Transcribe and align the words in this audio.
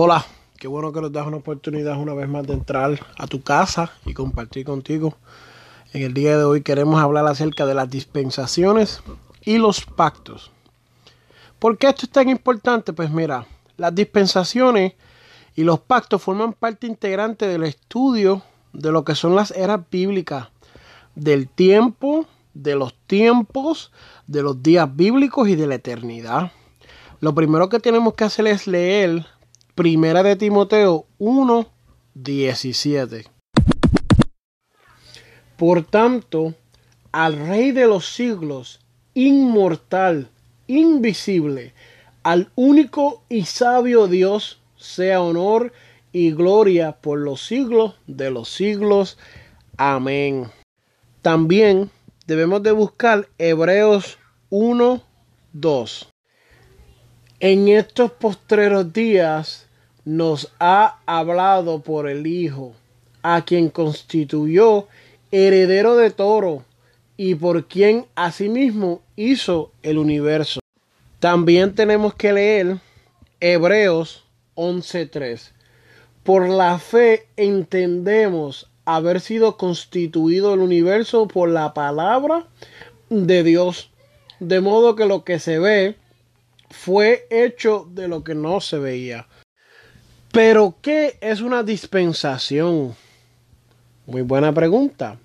Hola, 0.00 0.24
qué 0.60 0.68
bueno 0.68 0.92
que 0.92 1.00
nos 1.00 1.10
das 1.10 1.26
una 1.26 1.38
oportunidad 1.38 1.98
una 1.98 2.14
vez 2.14 2.28
más 2.28 2.46
de 2.46 2.52
entrar 2.52 3.00
a 3.18 3.26
tu 3.26 3.42
casa 3.42 3.90
y 4.06 4.14
compartir 4.14 4.64
contigo. 4.64 5.16
En 5.92 6.04
el 6.04 6.14
día 6.14 6.38
de 6.38 6.44
hoy 6.44 6.62
queremos 6.62 7.02
hablar 7.02 7.26
acerca 7.26 7.66
de 7.66 7.74
las 7.74 7.90
dispensaciones 7.90 9.02
y 9.44 9.58
los 9.58 9.84
pactos. 9.84 10.52
¿Por 11.58 11.78
qué 11.78 11.88
esto 11.88 12.06
es 12.06 12.12
tan 12.12 12.28
importante? 12.28 12.92
Pues 12.92 13.10
mira, 13.10 13.48
las 13.76 13.92
dispensaciones 13.92 14.92
y 15.56 15.64
los 15.64 15.80
pactos 15.80 16.22
forman 16.22 16.52
parte 16.52 16.86
integrante 16.86 17.48
del 17.48 17.64
estudio 17.64 18.42
de 18.72 18.92
lo 18.92 19.04
que 19.04 19.16
son 19.16 19.34
las 19.34 19.50
eras 19.50 19.80
bíblicas, 19.90 20.46
del 21.16 21.48
tiempo, 21.48 22.24
de 22.54 22.76
los 22.76 22.94
tiempos, 23.08 23.90
de 24.28 24.42
los 24.42 24.62
días 24.62 24.94
bíblicos 24.94 25.48
y 25.48 25.56
de 25.56 25.66
la 25.66 25.74
eternidad. 25.74 26.52
Lo 27.18 27.34
primero 27.34 27.68
que 27.68 27.80
tenemos 27.80 28.14
que 28.14 28.22
hacer 28.22 28.46
es 28.46 28.68
leer 28.68 29.26
Primera 29.78 30.24
de 30.24 30.34
Timoteo 30.34 31.06
1, 31.18 31.68
17. 32.14 33.26
Por 35.56 35.84
tanto, 35.84 36.56
al 37.12 37.46
Rey 37.46 37.70
de 37.70 37.86
los 37.86 38.12
siglos, 38.12 38.80
inmortal, 39.14 40.30
invisible, 40.66 41.74
al 42.24 42.50
único 42.56 43.22
y 43.28 43.44
sabio 43.44 44.08
Dios, 44.08 44.60
sea 44.76 45.22
honor 45.22 45.72
y 46.10 46.32
gloria 46.32 47.00
por 47.00 47.20
los 47.20 47.46
siglos 47.46 47.94
de 48.08 48.32
los 48.32 48.48
siglos. 48.48 49.16
Amén. 49.76 50.50
También 51.22 51.88
debemos 52.26 52.64
de 52.64 52.72
buscar 52.72 53.28
Hebreos 53.38 54.18
1, 54.50 55.04
2. 55.52 56.08
En 57.38 57.68
estos 57.68 58.10
postreros 58.10 58.92
días 58.92 59.67
nos 60.08 60.50
ha 60.58 61.00
hablado 61.04 61.82
por 61.82 62.08
el 62.08 62.26
Hijo, 62.26 62.72
a 63.20 63.44
quien 63.44 63.68
constituyó 63.68 64.88
heredero 65.30 65.96
de 65.96 66.10
toro 66.10 66.64
y 67.18 67.34
por 67.34 67.66
quien 67.66 68.06
asimismo 68.14 69.02
hizo 69.16 69.70
el 69.82 69.98
universo. 69.98 70.60
También 71.18 71.74
tenemos 71.74 72.14
que 72.14 72.32
leer 72.32 72.78
Hebreos 73.38 74.24
11.3. 74.54 75.50
Por 76.22 76.48
la 76.48 76.78
fe 76.78 77.26
entendemos 77.36 78.70
haber 78.86 79.20
sido 79.20 79.58
constituido 79.58 80.54
el 80.54 80.60
universo 80.60 81.28
por 81.28 81.50
la 81.50 81.74
palabra 81.74 82.46
de 83.10 83.42
Dios, 83.42 83.90
de 84.40 84.62
modo 84.62 84.96
que 84.96 85.04
lo 85.04 85.22
que 85.24 85.38
se 85.38 85.58
ve 85.58 85.96
fue 86.70 87.26
hecho 87.28 87.86
de 87.90 88.08
lo 88.08 88.24
que 88.24 88.34
no 88.34 88.62
se 88.62 88.78
veía. 88.78 89.26
Pero, 90.32 90.76
¿qué 90.82 91.16
es 91.20 91.40
una 91.40 91.62
dispensación? 91.62 92.94
Muy 94.06 94.22
buena 94.22 94.52
pregunta. 94.52 95.18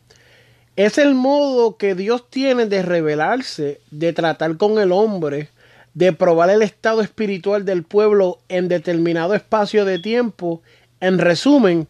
Es 0.75 0.97
el 0.97 1.13
modo 1.13 1.77
que 1.77 1.93
Dios 1.93 2.29
tiene 2.29 2.65
de 2.65 2.81
revelarse, 2.81 3.81
de 3.91 4.13
tratar 4.13 4.57
con 4.57 4.79
el 4.79 4.91
hombre, 4.91 5.49
de 5.93 6.13
probar 6.13 6.49
el 6.49 6.61
estado 6.61 7.01
espiritual 7.01 7.65
del 7.65 7.83
pueblo 7.83 8.39
en 8.49 8.67
determinado 8.67 9.35
espacio 9.35 9.85
de 9.85 9.99
tiempo. 9.99 10.61
En 10.99 11.19
resumen, 11.19 11.87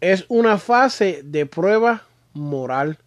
es 0.00 0.24
una 0.28 0.58
fase 0.58 1.22
de 1.24 1.46
prueba 1.46 2.04
moral. 2.34 2.98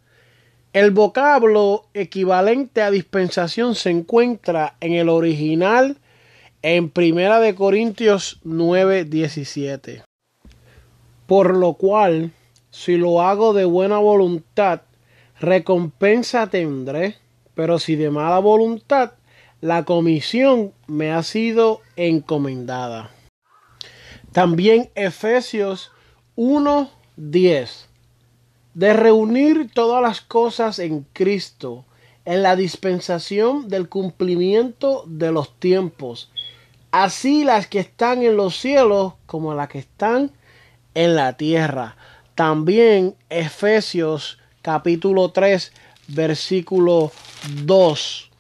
El 0.73 0.91
vocablo 0.91 1.88
equivalente 1.93 2.81
a 2.81 2.89
dispensación 2.89 3.76
se 3.76 3.89
encuentra 3.89 4.76
en 4.80 4.93
el 4.93 5.09
original 5.09 5.97
en 6.64 6.89
Primera 6.89 7.39
de 7.39 7.55
Corintios 7.55 8.39
9, 8.44 9.05
17. 9.05 10.04
Por 11.26 11.58
lo 11.58 11.73
cual, 11.73 12.32
si 12.70 12.98
lo 12.98 13.22
hago 13.22 13.54
de 13.54 13.66
buena 13.66 13.98
voluntad, 13.98 14.82
recompensa 15.39 16.48
tendré, 16.48 17.16
pero 17.55 17.80
si 17.80 17.95
de 17.95 18.11
mala 18.11 18.39
voluntad, 18.39 19.14
la 19.60 19.86
comisión 19.86 20.73
me 20.88 21.11
ha 21.11 21.23
sido 21.23 21.82
encomendada. 21.95 23.10
También 24.32 24.92
Efesios 24.95 25.92
10. 26.36 27.89
De 28.73 28.94
reunir 28.94 29.70
todas 29.73 30.02
las 30.02 30.21
cosas 30.21 30.80
en 30.80 31.05
Cristo, 31.11 31.86
en 32.26 32.44
la 32.44 32.55
dispensación 32.55 33.67
del 33.67 33.89
cumplimiento 33.89 35.04
de 35.08 35.32
los 35.32 35.60
tiempos, 35.60 36.32
así 36.91 37.43
las 37.43 37.67
que 37.67 37.79
están 37.79 38.21
en 38.23 38.37
los 38.37 38.55
cielos 38.57 39.13
como 39.25 39.53
las 39.53 39.69
que 39.69 39.79
están 39.79 40.31
en 40.93 41.15
la 41.15 41.33
tierra. 41.33 41.95
También 42.35 43.15
Efesios 43.29 44.37
capítulo 44.61 45.31
3 45.31 45.71
versículo 46.09 47.11
2. 47.63 48.31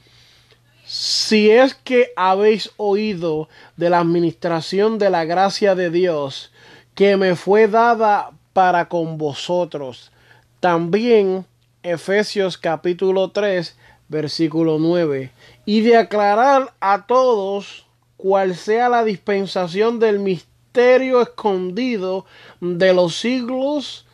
Si 0.85 1.49
es 1.49 1.73
que 1.73 2.11
habéis 2.17 2.71
oído 2.75 3.47
de 3.77 3.89
la 3.89 3.99
administración 3.99 4.97
de 4.97 5.09
la 5.09 5.23
gracia 5.23 5.73
de 5.73 5.89
Dios 5.89 6.51
que 6.95 7.15
me 7.15 7.35
fue 7.35 7.67
dada 7.67 8.31
para 8.51 8.89
con 8.89 9.17
vosotros. 9.17 10.11
También 10.59 11.45
Efesios 11.83 12.57
capítulo 12.57 13.31
3 13.31 13.77
versículo 14.09 14.77
9. 14.79 15.31
Y 15.65 15.81
de 15.81 15.95
aclarar 15.95 16.73
a 16.81 17.05
todos 17.07 17.85
cual 18.21 18.55
sea 18.55 18.87
la 18.87 19.03
dispensación 19.03 19.99
del 19.99 20.19
misterio 20.19 21.21
escondido 21.23 22.25
de 22.59 22.93
los 22.93 23.15
siglos 23.15 24.05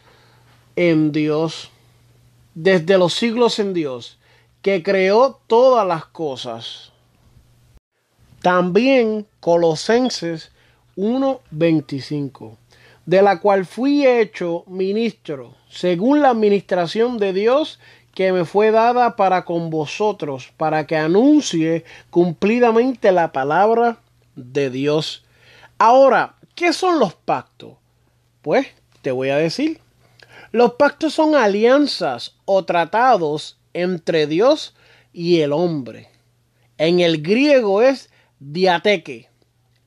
en 0.77 1.11
Dios, 1.11 1.71
desde 2.55 2.97
los 2.97 3.13
siglos 3.13 3.59
en 3.59 3.73
Dios, 3.73 4.17
que 4.61 4.81
creó 4.81 5.41
todas 5.47 5.85
las 5.85 6.05
cosas. 6.05 6.93
También 8.41 9.27
Colosenses 9.41 10.51
1:25, 10.95 12.57
de 13.05 13.21
la 13.21 13.41
cual 13.41 13.65
fui 13.65 14.07
hecho 14.07 14.63
ministro, 14.67 15.53
según 15.69 16.21
la 16.21 16.29
administración 16.29 17.17
de 17.17 17.33
Dios 17.33 17.77
que 18.17 18.33
me 18.33 18.45
fue 18.45 18.71
dada 18.71 19.15
para 19.15 19.45
con 19.45 19.69
vosotros, 19.69 20.51
para 20.57 20.87
que 20.87 20.97
anuncie 20.97 21.85
cumplidamente 22.09 23.11
la 23.11 23.31
palabra 23.31 23.99
de 24.35 24.71
Dios. 24.71 25.23
Ahora, 25.77 26.33
¿qué 26.55 26.73
son 26.73 26.97
los 26.97 27.13
pactos? 27.13 27.73
Pues 28.41 28.65
te 29.03 29.11
voy 29.11 29.29
a 29.29 29.37
decir. 29.37 29.81
Los 30.51 30.73
pactos 30.73 31.13
son 31.13 31.35
alianzas 31.35 32.33
o 32.45 32.65
tratados 32.65 33.59
entre 33.73 34.25
Dios 34.25 34.73
y 35.13 35.41
el 35.41 35.53
hombre. 35.53 36.09
En 36.79 37.01
el 37.01 37.21
griego 37.21 37.83
es 37.83 38.09
diateque. 38.39 39.29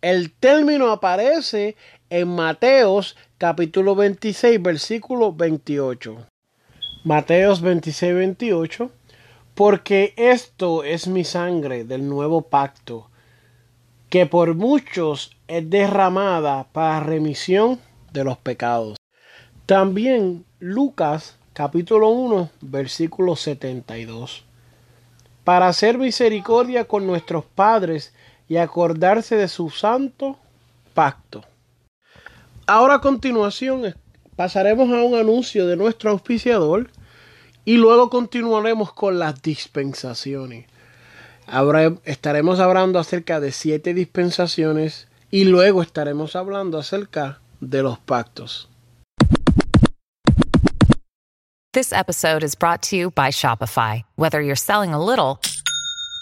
El 0.02 0.30
término 0.30 0.92
aparece 0.92 1.74
en 2.10 2.28
Mateos 2.28 3.16
capítulo 3.38 3.96
26 3.96 4.62
versículo 4.62 5.32
28. 5.32 6.29
Mateos 7.02 7.62
26, 7.62 8.14
28, 8.14 8.90
porque 9.54 10.12
esto 10.18 10.84
es 10.84 11.08
mi 11.08 11.24
sangre 11.24 11.84
del 11.84 12.06
nuevo 12.06 12.42
pacto, 12.42 13.08
que 14.10 14.26
por 14.26 14.54
muchos 14.54 15.34
es 15.48 15.70
derramada 15.70 16.66
para 16.72 17.00
remisión 17.00 17.80
de 18.12 18.24
los 18.24 18.36
pecados. 18.36 18.98
También 19.64 20.44
Lucas 20.58 21.38
capítulo 21.54 22.10
1 22.10 22.50
versículo 22.60 23.34
72. 23.34 24.44
Para 25.42 25.68
hacer 25.68 25.96
misericordia 25.96 26.84
con 26.84 27.06
nuestros 27.06 27.46
padres 27.46 28.12
y 28.46 28.58
acordarse 28.58 29.36
de 29.36 29.48
su 29.48 29.70
santo 29.70 30.36
pacto. 30.92 31.44
Ahora 32.66 32.96
a 32.96 33.00
continuación 33.00 33.94
pasaremos 34.40 34.88
a 34.88 35.02
un 35.02 35.16
anuncio 35.16 35.66
de 35.66 35.76
nuestro 35.76 36.12
auspiciador 36.12 36.90
y 37.66 37.76
luego 37.76 38.08
continuaremos 38.08 38.90
con 38.90 39.18
las 39.18 39.42
dispensaciones. 39.42 40.64
estaremos 42.04 42.58
hablando 42.58 42.98
acerca 42.98 43.38
de 43.38 43.52
siete 43.52 43.92
dispensaciones 43.92 45.08
y 45.30 45.44
luego 45.44 45.82
estaremos 45.82 46.36
hablando 46.36 46.78
acerca 46.78 47.42
de 47.60 47.82
los 47.82 47.98
pactos. 47.98 48.66
This 51.74 51.92
episode 51.92 52.42
is 52.42 52.54
brought 52.54 52.80
to 52.84 52.96
you 52.96 53.10
by 53.10 53.30
Shopify. 53.30 54.04
Whether 54.16 54.40
you're 54.40 54.56
selling 54.56 54.94
a 54.94 55.04
little 55.04 55.38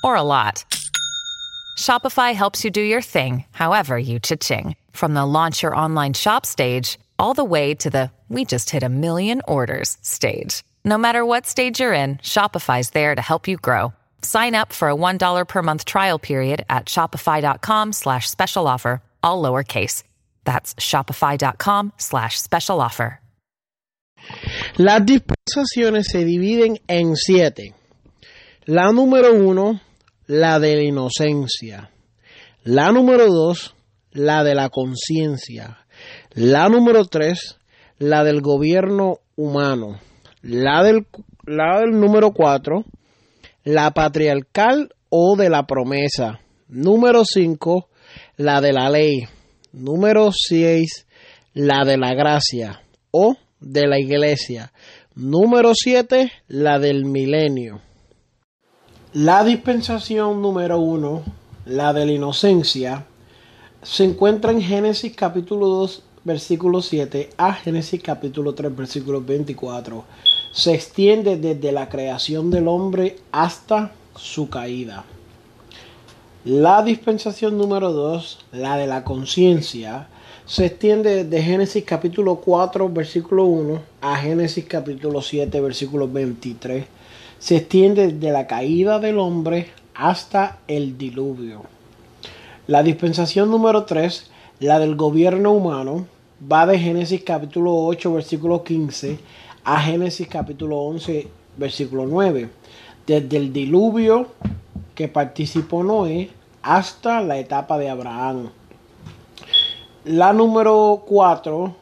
or 0.03 0.17
a 0.17 0.25
lot, 0.25 0.65
Shopify 1.79 2.35
helps 2.35 2.65
you 2.65 2.73
do 2.73 2.81
your 2.81 3.01
thing, 3.01 3.45
however 3.53 3.97
you 3.97 4.19
cha-ching. 4.19 4.75
From 4.91 5.15
the 5.15 5.25
launch 5.25 5.63
your 5.63 5.77
online 5.77 6.15
shop 6.15 6.45
stage 6.45 6.99
all 7.19 7.35
the 7.35 7.45
way 7.45 7.75
to 7.75 7.91
the 7.91 8.11
we 8.29 8.45
just 8.45 8.71
hit 8.71 8.83
a 8.83 8.89
million 8.89 9.41
orders 9.49 9.97
stage. 10.03 10.63
No 10.85 10.99
matter 10.99 11.25
what 11.25 11.47
stage 11.47 11.81
you're 11.81 11.95
in, 11.95 12.19
Shopify's 12.19 12.91
there 12.91 13.15
to 13.15 13.23
help 13.23 13.49
you 13.49 13.57
grow. 13.57 13.95
Sign 14.23 14.55
up 14.55 14.73
for 14.73 14.91
a 14.91 14.95
$1 14.95 15.49
per 15.49 15.63
month 15.63 15.85
trial 15.87 16.19
period 16.19 16.67
at 16.69 16.87
shopify.com 16.87 17.93
slash 17.93 18.29
special 18.29 18.69
offer, 18.69 19.01
all 19.23 19.43
lowercase. 19.43 20.03
That's 20.45 20.75
shopify.com 20.75 21.93
slash 21.97 22.39
special 22.39 22.81
offer. 22.81 23.21
Las 24.79 25.05
dispensaciones 25.07 26.07
se 26.09 26.25
dividen 26.25 26.79
en 26.89 27.17
siete. 27.17 27.75
La 28.67 28.93
número 28.93 29.33
uno, 29.33 29.81
la 30.27 30.59
de 30.59 30.77
la 30.77 30.83
inocencia. 30.83 31.91
La 32.65 32.91
número 32.93 33.27
dos, 33.29 33.75
la 34.13 34.43
de 34.45 34.55
la 34.55 34.69
conciencia. 34.69 35.79
La 36.35 36.69
número 36.69 37.05
tres, 37.05 37.59
la 37.99 38.25
del 38.25 38.41
gobierno 38.41 39.19
humano. 39.37 40.01
La 40.43 40.83
del, 40.83 41.07
la 41.45 41.81
del 41.81 41.99
número 41.99 42.33
cuatro, 42.33 42.85
la 43.65 43.91
patriarcal 43.93 44.95
o 45.09 45.37
de 45.37 45.51
la 45.51 45.67
promesa. 45.67 46.41
Número 46.69 47.25
cinco, 47.25 47.89
la 48.37 48.61
de 48.61 48.73
la 48.73 48.91
ley. 48.91 49.27
Número 49.73 50.31
6, 50.33 51.07
la 51.53 51.85
de 51.85 51.99
la 51.99 52.15
gracia 52.15 52.83
o 53.11 53.37
de 53.61 53.87
la 53.87 53.99
iglesia. 53.99 54.73
Número 55.15 55.73
7, 55.75 56.33
la 56.49 56.79
del 56.79 57.05
milenio. 57.05 57.83
La 59.13 59.45
dispensación 59.45 60.41
número 60.41 60.79
1, 60.79 61.23
la 61.67 61.93
de 61.93 62.07
la 62.07 62.13
inocencia, 62.13 63.07
se 63.83 64.05
encuentra 64.05 64.51
en 64.51 64.61
Génesis 64.61 65.15
capítulo 65.15 65.69
2, 65.69 66.03
versículo 66.25 66.83
7 66.83 67.31
a 67.37 67.53
Génesis 67.53 68.03
capítulo 68.03 68.53
3, 68.53 68.75
versículo 68.75 69.23
24. 69.23 70.05
Se 70.51 70.75
extiende 70.75 71.37
desde 71.37 71.71
la 71.71 71.89
creación 71.89 72.51
del 72.51 72.67
hombre 72.67 73.19
hasta 73.31 73.93
su 74.17 74.49
caída. 74.49 75.05
La 76.45 76.83
dispensación 76.83 77.57
número 77.57 77.93
2, 77.93 78.47
la 78.53 78.77
de 78.77 78.89
la 78.89 79.05
conciencia, 79.05 80.09
se 80.45 80.67
extiende 80.67 81.25
desde 81.25 81.45
Génesis 81.45 81.85
capítulo 81.85 82.37
4, 82.37 82.89
versículo 82.89 83.45
1 83.45 83.81
a 84.01 84.17
Génesis 84.17 84.65
capítulo 84.65 85.23
7, 85.23 85.61
versículo 85.61 86.09
23. 86.09 86.85
Se 87.39 87.57
extiende 87.57 88.13
desde 88.13 88.33
la 88.33 88.49
caída 88.49 88.99
del 88.99 89.19
hombre 89.19 89.69
hasta 89.95 90.59
el 90.67 90.99
diluvio. 90.99 91.78
La 92.69 92.83
dispensación 92.83 93.51
número 93.51 93.87
3, 93.87 94.31
la 94.61 94.79
del 94.79 94.95
gobierno 94.95 95.53
humano, 95.53 96.07
va 96.53 96.67
de 96.67 96.79
Génesis 96.79 97.23
capítulo 97.25 97.75
8, 97.75 98.13
versículo 98.13 98.63
15 98.63 99.19
a 99.65 99.81
Génesis 99.81 100.29
capítulo 100.29 100.77
11, 100.81 101.29
versículo 101.57 102.05
9. 102.05 102.51
Desde 103.07 103.39
el 103.39 103.55
diluvio 103.55 104.27
que 104.95 105.09
participó 105.09 105.83
Noé 105.83 106.29
hasta 106.61 107.23
la 107.23 107.39
etapa 107.39 107.79
de 107.79 107.89
Abraham. 107.89 108.51
La 110.05 110.35
número 110.35 111.05
4, 111.07 111.75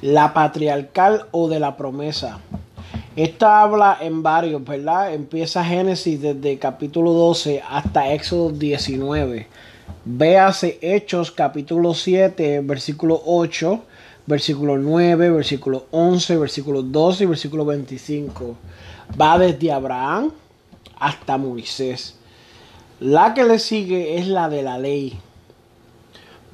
la 0.00 0.32
patriarcal 0.32 1.26
o 1.32 1.48
de 1.48 1.60
la 1.60 1.76
promesa. 1.76 2.40
Esta 3.16 3.62
habla 3.62 3.98
en 4.00 4.24
varios, 4.24 4.64
¿verdad? 4.64 5.14
Empieza 5.14 5.64
Génesis 5.64 6.20
desde 6.20 6.58
capítulo 6.58 7.12
12 7.12 7.62
hasta 7.70 8.12
Éxodo 8.12 8.50
19. 8.50 9.46
Véase 10.04 10.80
Hechos 10.82 11.30
capítulo 11.30 11.94
7, 11.94 12.62
versículo 12.62 13.22
8, 13.24 13.80
versículo 14.26 14.78
9, 14.78 15.30
versículo 15.30 15.86
11, 15.92 16.36
versículo 16.38 16.82
12 16.82 17.22
y 17.22 17.26
versículo 17.28 17.64
25. 17.64 18.56
Va 19.20 19.38
desde 19.38 19.70
Abraham 19.70 20.32
hasta 20.98 21.38
Moisés. 21.38 22.16
La 22.98 23.32
que 23.32 23.44
le 23.44 23.60
sigue 23.60 24.18
es 24.18 24.26
la 24.26 24.48
de 24.48 24.64
la 24.64 24.76
ley. 24.76 25.16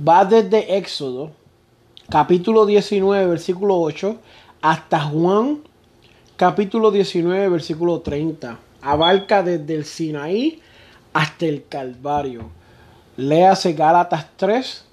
Va 0.07 0.27
desde 0.27 0.77
Éxodo, 0.77 1.31
capítulo 2.11 2.67
19, 2.67 3.29
versículo 3.29 3.81
8, 3.81 4.19
hasta 4.61 5.01
Juan, 5.01 5.70
capítulo 6.41 6.91
19, 6.91 7.51
versículo 7.51 8.01
30. 8.01 8.59
Abarca 8.81 9.43
desde 9.43 9.75
el 9.75 9.85
Sinaí 9.85 10.63
hasta 11.13 11.45
el 11.45 11.67
Calvario. 11.69 12.49
Léase 13.19 13.75
Gálatas 13.75 14.27
3, 14.39 14.87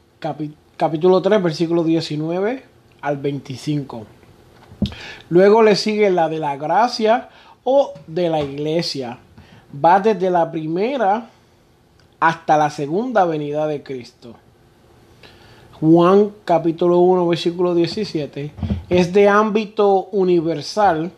capítulo 0.76 1.22
3, 1.22 1.42
versículo 1.42 1.86
19 1.86 2.64
al 3.00 3.16
25. 3.16 4.06
Luego 5.30 5.64
le 5.64 5.78
sigue 5.78 6.10
la 6.10 6.28
de 6.28 6.40
la 6.40 6.58
gracia 6.58 7.30
o 7.64 7.94
de 8.08 8.28
la 8.28 8.42
iglesia, 8.42 9.18
va 9.74 10.02
desde 10.02 10.30
la 10.30 10.52
primera 10.52 11.30
hasta 12.20 12.58
la 12.58 12.70
segunda 12.70 13.24
venida 13.24 13.68
de 13.68 13.84
Cristo. 13.84 14.36
Juan 15.80 16.34
capítulo 16.44 17.00
1 17.00 17.26
versículo 17.26 17.74
17 17.74 18.52
es 18.90 19.14
de 19.14 19.30
ámbito 19.30 20.10
universal. 20.12 21.10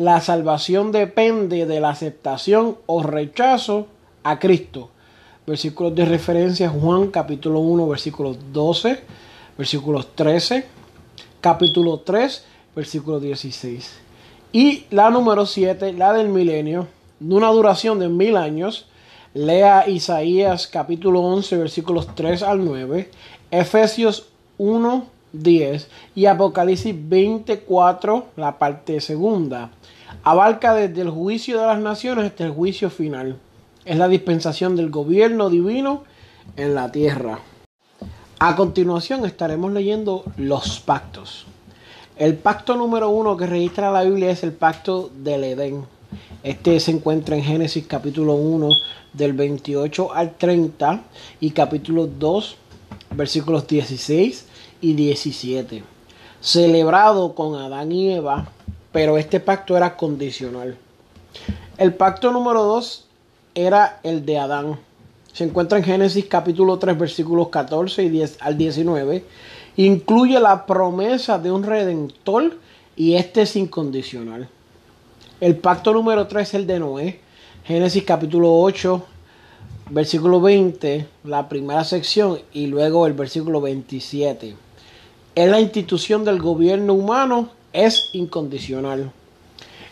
La 0.00 0.22
salvación 0.22 0.92
depende 0.92 1.66
de 1.66 1.78
la 1.78 1.90
aceptación 1.90 2.78
o 2.86 3.02
rechazo 3.02 3.86
a 4.22 4.38
Cristo. 4.38 4.88
Versículos 5.46 5.94
de 5.94 6.06
referencia 6.06 6.70
Juan 6.70 7.08
capítulo 7.08 7.60
1 7.60 7.86
versículos 7.86 8.38
12, 8.50 8.98
versículos 9.58 10.06
13, 10.14 10.64
capítulo 11.42 11.98
3, 11.98 12.44
versículo 12.74 13.20
16. 13.20 13.98
Y 14.52 14.86
la 14.88 15.10
número 15.10 15.44
7, 15.44 15.92
la 15.92 16.14
del 16.14 16.30
milenio, 16.30 16.86
de 17.18 17.34
una 17.34 17.50
duración 17.50 17.98
de 17.98 18.08
mil 18.08 18.38
años. 18.38 18.86
Lea 19.34 19.86
Isaías 19.86 20.66
capítulo 20.66 21.20
11 21.20 21.58
versículos 21.58 22.14
3 22.14 22.42
al 22.42 22.64
9, 22.64 23.10
Efesios 23.50 24.28
1, 24.56 25.04
10 25.34 25.88
y 26.14 26.24
Apocalipsis 26.24 26.94
24, 26.96 28.28
la 28.36 28.58
parte 28.58 29.02
segunda. 29.02 29.70
Abarca 30.22 30.74
desde 30.74 31.02
el 31.02 31.10
juicio 31.10 31.60
de 31.60 31.66
las 31.66 31.78
naciones 31.78 32.26
hasta 32.26 32.44
el 32.44 32.50
juicio 32.50 32.90
final. 32.90 33.36
Es 33.84 33.96
la 33.96 34.08
dispensación 34.08 34.76
del 34.76 34.90
gobierno 34.90 35.50
divino 35.50 36.04
en 36.56 36.74
la 36.74 36.92
tierra. 36.92 37.40
A 38.38 38.56
continuación 38.56 39.24
estaremos 39.24 39.72
leyendo 39.72 40.24
los 40.36 40.80
pactos. 40.80 41.46
El 42.16 42.34
pacto 42.36 42.76
número 42.76 43.08
uno 43.08 43.36
que 43.36 43.46
registra 43.46 43.90
la 43.90 44.02
Biblia 44.02 44.30
es 44.30 44.42
el 44.42 44.52
pacto 44.52 45.10
del 45.14 45.44
Edén. 45.44 45.84
Este 46.42 46.80
se 46.80 46.90
encuentra 46.90 47.36
en 47.36 47.42
Génesis 47.42 47.86
capítulo 47.86 48.34
1 48.34 48.68
del 49.12 49.32
28 49.32 50.12
al 50.12 50.36
30 50.36 51.02
y 51.40 51.50
capítulo 51.50 52.06
2 52.06 52.56
versículos 53.12 53.66
16 53.66 54.46
y 54.80 54.94
17. 54.94 55.82
Celebrado 56.40 57.34
con 57.34 57.56
Adán 57.56 57.92
y 57.92 58.12
Eva, 58.12 58.48
pero 58.92 59.18
este 59.18 59.40
pacto 59.40 59.76
era 59.76 59.96
condicional. 59.96 60.76
El 61.76 61.94
pacto 61.94 62.32
número 62.32 62.62
2 62.64 63.06
era 63.54 64.00
el 64.02 64.24
de 64.26 64.38
Adán. 64.38 64.78
Se 65.32 65.44
encuentra 65.44 65.78
en 65.78 65.84
Génesis 65.84 66.26
capítulo 66.26 66.78
3 66.78 66.98
versículos 66.98 67.48
14 67.48 68.02
y 68.02 68.08
10 68.08 68.38
al 68.40 68.58
19. 68.58 69.24
Incluye 69.76 70.40
la 70.40 70.66
promesa 70.66 71.38
de 71.38 71.50
un 71.52 71.62
redentor 71.62 72.58
y 72.96 73.14
este 73.14 73.42
es 73.42 73.56
incondicional. 73.56 74.48
El 75.40 75.56
pacto 75.56 75.92
número 75.92 76.26
3 76.26 76.48
es 76.48 76.54
el 76.54 76.66
de 76.66 76.80
Noé. 76.80 77.20
Génesis 77.64 78.02
capítulo 78.02 78.58
8, 78.60 79.04
versículo 79.90 80.40
20, 80.40 81.06
la 81.24 81.48
primera 81.48 81.84
sección, 81.84 82.40
y 82.52 82.66
luego 82.66 83.06
el 83.06 83.12
versículo 83.12 83.60
27. 83.60 84.56
En 85.36 85.50
la 85.50 85.60
institución 85.60 86.24
del 86.24 86.40
gobierno 86.40 86.94
humano 86.94 87.50
es 87.72 88.10
incondicional. 88.12 89.12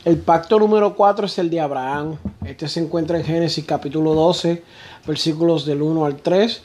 El 0.04 0.18
pacto 0.18 0.58
número 0.58 0.94
4 0.94 1.26
es 1.26 1.38
el 1.38 1.50
de 1.50 1.60
Abraham. 1.60 2.16
Este 2.44 2.68
se 2.68 2.80
encuentra 2.80 3.18
en 3.18 3.24
Génesis 3.24 3.64
capítulo 3.64 4.14
12, 4.14 4.62
versículos 5.06 5.66
del 5.66 5.82
1 5.82 6.04
al 6.04 6.16
3, 6.16 6.62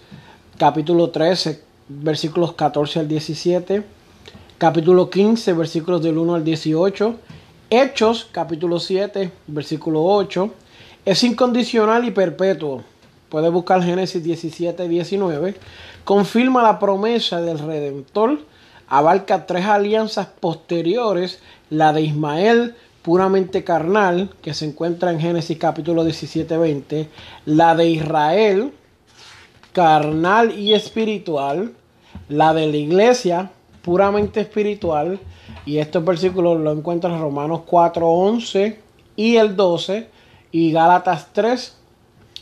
capítulo 0.58 1.10
13, 1.10 1.62
versículos 1.90 2.54
14 2.54 3.00
al 3.00 3.08
17, 3.08 3.84
capítulo 4.58 5.10
15, 5.10 5.54
versículos 5.54 6.04
del 6.04 6.18
1 6.18 6.36
al 6.36 6.44
18, 6.44 7.16
Hechos 7.70 8.30
capítulo 8.32 8.80
7, 8.80 9.32
versículo 9.48 10.04
8, 10.04 10.52
es 11.06 11.24
incondicional 11.24 12.06
y 12.06 12.12
perpetuo. 12.12 12.84
Puede 13.30 13.50
buscar 13.50 13.82
Génesis 13.82 14.24
17 14.24 14.86
y 14.86 14.88
19. 14.88 15.56
Confirma 16.04 16.62
la 16.62 16.78
promesa 16.78 17.42
del 17.42 17.58
Redentor. 17.58 18.40
Abarca 18.94 19.48
tres 19.48 19.66
alianzas 19.66 20.28
posteriores. 20.40 21.40
La 21.72 21.94
de 21.94 22.04
Ismael, 22.04 22.76
puramente 23.02 23.64
carnal, 23.64 24.30
que 24.44 24.54
se 24.54 24.66
encuentra 24.66 25.12
en 25.12 25.20
Génesis 25.20 25.58
capítulo 25.58 26.04
17, 26.04 26.56
20. 26.56 27.10
La 27.46 27.74
de 27.74 27.90
Israel, 27.90 28.72
carnal 29.72 30.60
y 30.60 30.76
espiritual. 30.76 31.74
La 32.30 32.54
de 32.54 32.68
la 32.68 32.78
iglesia, 32.78 33.50
puramente 33.82 34.42
espiritual. 34.42 35.20
Y 35.66 35.80
estos 35.80 36.06
versículos 36.06 36.60
lo 36.60 36.72
encuentran 36.72 37.14
en 37.14 37.22
Romanos 37.22 37.62
4, 37.66 38.08
11 38.08 38.80
y 39.16 39.38
el 39.38 39.56
12 39.56 40.08
y 40.52 40.72
Gálatas 40.72 41.30
3, 41.34 41.76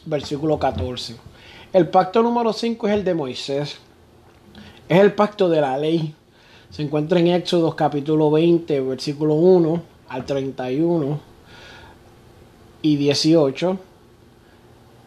versículo 0.04 0.60
14. 0.60 1.16
El 1.72 1.88
pacto 1.88 2.22
número 2.22 2.52
5 2.52 2.90
es 2.90 2.94
el 2.94 3.06
de 3.06 3.14
Moisés. 3.14 3.78
Es 4.90 5.00
el 5.00 5.14
pacto 5.14 5.48
de 5.48 5.62
la 5.62 5.78
ley. 5.78 6.14
Se 6.72 6.82
encuentra 6.84 7.20
en 7.20 7.28
Éxodo 7.28 7.76
capítulo 7.76 8.32
20, 8.32 8.80
versículo 8.80 9.34
1 9.34 9.82
al 10.08 10.26
31 10.26 11.20
y 12.82 12.96
18. 12.96 13.78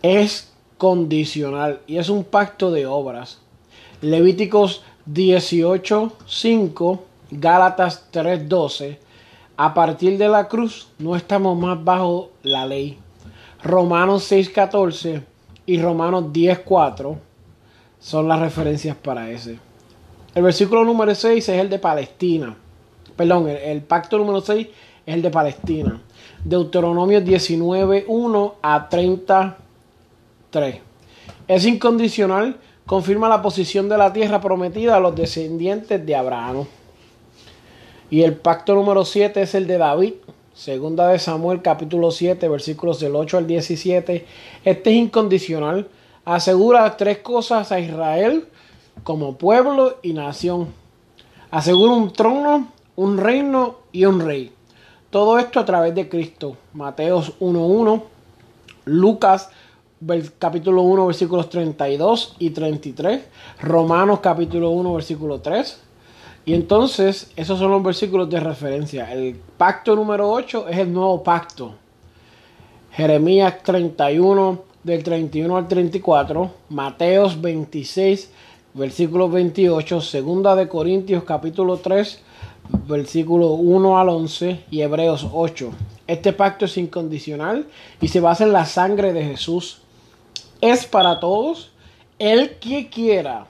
Es 0.03 0.53
condicional 0.77 1.81
y 1.87 1.97
es 1.97 2.11
un 2.11 2.25
pacto 2.25 2.71
de 2.71 2.85
obras. 2.85 3.39
Levíticos 4.03 4.83
18, 5.07 6.13
5, 6.27 7.05
Gálatas 7.31 8.09
3, 8.11 8.47
12. 8.47 9.01
A 9.57 9.73
partir 9.73 10.19
de 10.19 10.29
la 10.29 10.49
cruz 10.49 10.89
no 10.99 11.17
estamos 11.17 11.59
más 11.59 11.83
bajo 11.83 12.29
la 12.43 12.67
ley. 12.67 12.99
Romanos 13.63 14.25
6, 14.25 14.51
14 14.51 15.23
y 15.65 15.81
Romanos 15.81 16.31
10, 16.31 16.59
4 16.59 17.19
son 18.01 18.29
las 18.29 18.39
referencias 18.39 18.95
para 18.99 19.31
ese. 19.31 19.59
El 20.35 20.43
versículo 20.43 20.85
número 20.85 21.15
6 21.15 21.49
es 21.49 21.61
el 21.61 21.71
de 21.71 21.79
Palestina. 21.79 22.57
Perdón, 23.15 23.49
el, 23.49 23.83
pacto 23.83 24.19
número 24.19 24.41
6 24.41 24.67
es 25.07 25.15
el 25.15 25.23
de 25.23 25.31
Palestina. 25.31 26.01
Deuteronomio 26.45 27.21
19, 27.21 28.07
1 28.09 28.55
a 28.61 28.89
33. 28.89 30.77
Es 31.47 31.67
incondicional, 31.67 32.57
confirma 32.85 33.29
la 33.29 33.43
posición 33.43 33.89
de 33.89 33.97
la 33.97 34.13
tierra 34.13 34.41
prometida 34.41 34.97
a 34.97 35.01
los 35.01 35.15
descendientes 35.15 36.05
de 36.05 36.17
Abraham. 36.17 36.65
Y 38.11 38.23
el 38.23 38.35
pacto 38.35 38.75
número 38.75 39.05
7 39.05 39.41
es 39.41 39.55
el 39.55 39.69
de 39.69 39.79
David. 39.79 40.15
Segunda 40.53 41.09
de 41.09 41.21
Samuel 41.21 41.63
capítulo 41.63 42.11
7 42.11 42.49
versículos 42.49 42.99
del 42.99 43.15
8 43.15 43.39
al 43.39 43.47
17. 43.47 44.27
Este 44.65 44.91
es 44.91 44.97
incondicional. 44.97 45.87
Asegura 46.25 46.97
tres 46.97 47.19
cosas 47.19 47.71
a 47.71 47.79
Israel 47.79 48.49
como 49.03 49.37
pueblo 49.37 49.99
y 50.03 50.13
nación. 50.13 50.69
Asegura 51.51 51.93
un 51.93 52.13
trono, 52.13 52.69
un 52.97 53.19
reino 53.19 53.77
y 53.93 54.05
un 54.05 54.21
rey. 54.21 54.53
Todo 55.11 55.39
esto 55.39 55.61
a 55.61 55.65
través 55.65 55.95
de 55.95 56.09
Cristo. 56.09 56.57
Mateos 56.73 57.39
1.1, 57.41 58.03
Lucas 58.87 59.51
capítulo 60.39 60.83
1 60.83 61.07
versículos 61.07 61.49
32 61.49 62.37
y 62.39 62.51
33, 62.51 63.23
Romanos 63.61 64.21
capítulo 64.21 64.71
1 64.71 64.95
versículo 64.95 65.41
3. 65.41 65.81
Y 66.47 66.55
entonces 66.55 67.33
esos 67.37 67.59
son 67.59 67.71
los 67.71 67.83
versículos 67.83 68.29
de 68.29 68.41
referencia. 68.41 69.11
El 69.13 69.37
pacto 69.57 69.97
número 69.97 70.31
8 70.31 70.69
es 70.69 70.79
el 70.79 70.93
nuevo 70.93 71.23
pacto. 71.23 71.75
Jeremías 72.93 73.63
31 73.63 74.63
del 74.83 75.03
31 75.03 75.57
al 75.57 75.67
34, 75.67 76.51
Mateos 76.69 77.41
26 77.41 78.31
versículo 78.75 79.29
28, 79.29 80.01
segunda 80.01 80.57
de 80.57 80.67
Corintios 80.67 81.23
capítulo 81.23 81.77
3, 81.77 82.21
versículo 82.89 83.53
1 83.53 83.99
al 83.99 84.09
11 84.09 84.65
y 84.69 84.81
Hebreos 84.81 85.29
8. 85.33 85.71
Este 86.09 86.33
pacto 86.33 86.65
es 86.65 86.77
incondicional 86.77 87.69
y 88.01 88.09
se 88.09 88.19
basa 88.19 88.43
en 88.43 88.53
la 88.53 88.65
sangre 88.67 89.13
de 89.13 89.25
Jesús. 89.25 89.81
Es 90.61 90.87
para 90.87 91.21
todos. 91.21 91.71
El 92.19 92.59
que 92.59 92.89
quiera. 92.89 93.47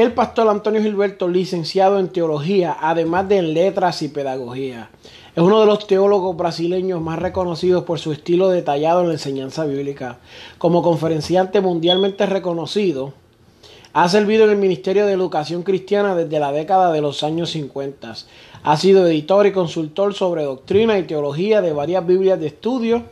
el 0.00 0.14
pastor 0.14 0.48
Antonio 0.48 0.80
Gilberto, 0.80 1.28
licenciado 1.28 1.98
en 1.98 2.08
teología, 2.08 2.74
además 2.80 3.28
de 3.28 3.36
en 3.36 3.52
letras 3.52 4.00
y 4.00 4.08
pedagogía. 4.08 4.88
Es 5.36 5.42
uno 5.42 5.60
de 5.60 5.66
los 5.66 5.86
teólogos 5.86 6.34
brasileños 6.38 7.02
más 7.02 7.18
reconocidos 7.18 7.84
por 7.84 7.98
su 7.98 8.10
estilo 8.10 8.48
detallado 8.48 9.02
en 9.02 9.08
la 9.08 9.12
enseñanza 9.12 9.66
bíblica. 9.66 10.18
Como 10.56 10.82
conferenciante 10.82 11.60
mundialmente 11.60 12.24
reconocido, 12.24 13.12
ha 13.92 14.08
servido 14.08 14.44
en 14.44 14.52
el 14.52 14.56
Ministerio 14.56 15.04
de 15.04 15.12
Educación 15.12 15.64
Cristiana 15.64 16.14
desde 16.14 16.40
la 16.40 16.50
década 16.50 16.92
de 16.92 17.02
los 17.02 17.22
años 17.22 17.50
50. 17.50 18.14
Ha 18.62 18.76
sido 18.78 19.06
editor 19.06 19.46
y 19.46 19.52
consultor 19.52 20.14
sobre 20.14 20.44
doctrina 20.44 20.98
y 20.98 21.02
teología 21.02 21.60
de 21.60 21.74
varias 21.74 22.06
Biblias 22.06 22.40
de 22.40 22.46
estudio. 22.46 23.02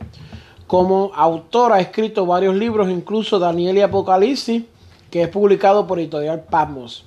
Como 0.65 1.11
autor 1.13 1.71
ha 1.71 1.81
escrito 1.81 2.25
varios 2.25 2.55
libros, 2.55 2.89
incluso 2.89 3.37
Daniel 3.37 3.77
y 3.77 3.81
Apocalipsis, 3.81 4.63
que 5.09 5.23
es 5.23 5.29
publicado 5.29 5.87
por 5.87 5.99
Editorial 5.99 6.43
Patmos. 6.49 7.05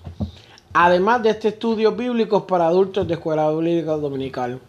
Además 0.72 1.22
de 1.22 1.30
este 1.30 1.48
estudio 1.48 1.92
bíblicos 1.92 2.44
para 2.44 2.66
adultos 2.66 3.06
de 3.06 3.14
Escuela 3.14 3.50
Bíblica 3.50 3.92
Dominical. 3.92 4.60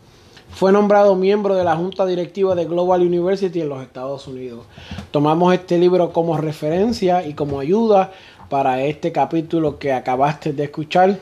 Fue 0.52 0.72
nombrado 0.72 1.16
miembro 1.16 1.56
de 1.56 1.64
la 1.64 1.76
Junta 1.76 2.06
Directiva 2.06 2.54
de 2.54 2.66
Global 2.66 3.02
University 3.02 3.62
en 3.62 3.70
los 3.70 3.82
Estados 3.82 4.28
Unidos. 4.28 4.66
Tomamos 5.10 5.54
este 5.54 5.80
libro 5.80 6.14
como 6.14 6.38
referencia 6.38 7.26
y 7.26 7.34
como 7.34 7.60
ayuda 7.60 8.12
para 8.50 8.84
este 8.84 9.12
capítulo 9.12 9.80
que 9.80 9.94
acabaste 9.94 10.54
de 10.54 10.66
escuchar 10.66 11.20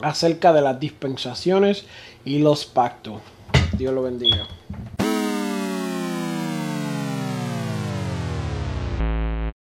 acerca 0.00 0.52
de 0.52 0.62
las 0.62 0.80
dispensaciones 0.80 1.84
y 2.24 2.38
los 2.38 2.64
pactos. 2.64 3.20
Dios 3.76 3.92
lo 3.92 4.02
bendiga. 4.02 4.46